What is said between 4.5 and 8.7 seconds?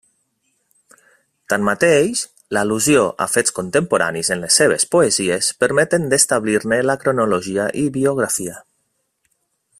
seves poesies permeten d'establir-ne la cronologia i biografia.